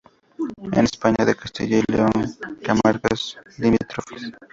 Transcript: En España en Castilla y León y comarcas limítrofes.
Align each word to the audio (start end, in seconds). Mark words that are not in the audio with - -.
En 0.73 0.83
España 0.83 1.15
en 1.19 1.33
Castilla 1.35 1.77
y 1.77 1.83
León 1.91 2.09
y 2.59 2.65
comarcas 2.65 3.37
limítrofes. 3.59 4.31